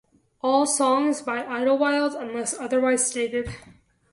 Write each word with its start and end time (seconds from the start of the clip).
All 0.41 0.65
songs 0.65 1.21
by 1.21 1.45
Idlewild 1.45 2.15
unless 2.15 2.57
otherwise 2.59 3.05
stated. 3.07 3.51